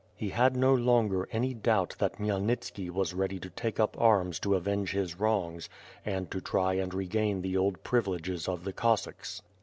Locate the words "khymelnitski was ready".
2.17-3.37